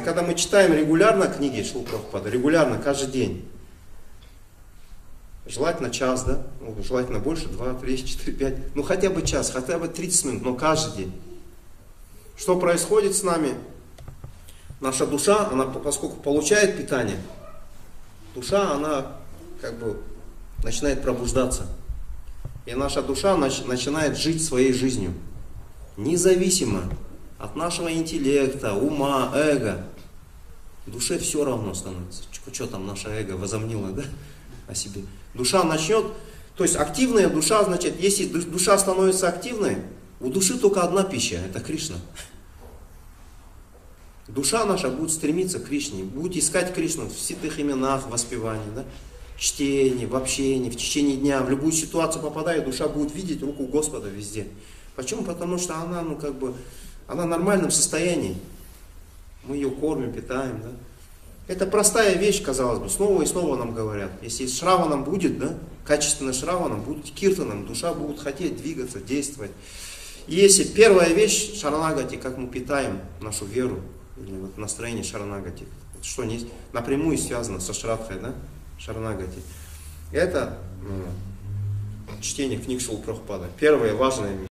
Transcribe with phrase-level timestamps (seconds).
[0.00, 3.48] Когда мы читаем регулярно книги Шилу Прабхупада, регулярно, каждый день,
[5.46, 9.78] желательно час, да, ну, желательно больше, 2, 3, 4, 5, ну хотя бы час, хотя
[9.78, 11.20] бы 30 минут, но каждый день.
[12.36, 13.54] Что происходит с нами?
[14.80, 17.18] Наша душа, она поскольку получает питание,
[18.34, 19.12] душа, она
[19.60, 20.00] как бы
[20.64, 21.66] начинает пробуждаться.
[22.66, 25.12] И наша душа нач, начинает жить своей жизнью.
[25.96, 26.84] Независимо
[27.42, 29.84] от нашего интеллекта, ума, эго.
[30.86, 32.22] Душе все равно становится.
[32.52, 34.04] Что там наше эго возомнило да,
[34.68, 35.02] о себе.
[35.34, 36.06] Душа начнет,
[36.56, 39.78] то есть активная душа, значит, если душа становится активной,
[40.20, 41.96] у души только одна пища, это Кришна.
[44.28, 48.84] Душа наша будет стремиться к Кришне, будет искать Кришну в святых именах, воспевании, да?
[49.36, 54.08] чтении, в общении, в течение дня, в любую ситуацию попадая, душа будет видеть руку Господа
[54.08, 54.46] везде.
[54.94, 55.24] Почему?
[55.24, 56.54] Потому что она, ну, как бы,
[57.06, 58.36] она в нормальном состоянии.
[59.44, 60.70] Мы ее кормим, питаем, да.
[61.48, 64.12] Это простая вещь, казалось бы, снова и снова нам говорят.
[64.22, 69.50] Если шраваном будет, да, качественно шраваном, будет киртаном, душа будет хотеть двигаться, действовать.
[70.28, 73.80] И если первая вещь шаранагати, как мы питаем нашу веру,
[74.16, 75.66] или вот настроение шаранагати,
[76.00, 78.34] что не, напрямую связано со шрадхой, да,
[78.78, 79.40] шаранагати.
[80.12, 83.48] Это ну, чтение книг Шилу Прабхупада.
[83.58, 84.51] Первая важная вещь.